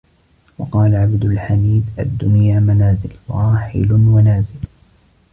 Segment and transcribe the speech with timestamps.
[0.57, 4.59] وَقَالَ عَبْدُ الْحَمِيدِ الدُّنْيَا مَنَازِلُ، فَرَاحِلٌ وَنَازِلٌ